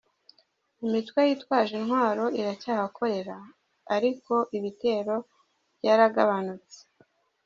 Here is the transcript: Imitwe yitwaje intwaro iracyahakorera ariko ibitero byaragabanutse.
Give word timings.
Imitwe 0.85 1.19
yitwaje 1.29 1.73
intwaro 1.81 2.25
iracyahakorera 2.39 3.37
ariko 3.95 4.33
ibitero 4.57 5.15
byaragabanutse. 5.79 6.77